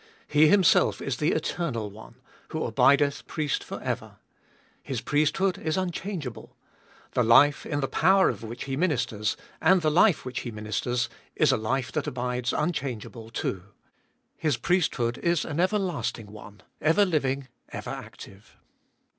He 0.27 0.47
Himself 0.47 0.99
is 0.99 1.17
the 1.17 1.31
Eternal 1.31 1.91
One, 1.91 2.15
who 2.47 2.63
abideth 2.63 3.27
Priest 3.27 3.63
for 3.63 3.79
ever. 3.83 4.17
His 4.81 4.99
priesthood 4.99 5.59
is 5.59 5.77
unchangeable; 5.77 6.55
the 7.11 7.21
life, 7.23 7.67
in 7.67 7.81
the 7.81 7.87
power 7.87 8.27
of 8.27 8.41
which 8.41 8.63
He 8.63 8.75
ministers, 8.75 9.37
and 9.61 9.83
the 9.83 9.91
life 9.91 10.25
which 10.25 10.39
He 10.39 10.49
ministers, 10.49 11.07
is 11.35 11.51
a 11.51 11.55
life 11.57 11.91
that 11.91 12.07
abides 12.07 12.51
unchangeable 12.51 13.29
too. 13.29 13.61
His 14.37 14.57
priesthood 14.57 15.19
is 15.19 15.45
an 15.45 15.59
everlasting 15.59 16.31
one, 16.31 16.61
ever 16.81 17.05
living, 17.05 17.47
ever 17.69 17.91
active. 17.91 18.57